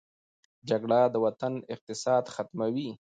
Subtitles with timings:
[0.69, 2.89] جګړه د وطن اقتصاد ختموي